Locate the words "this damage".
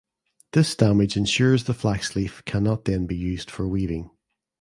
0.53-1.15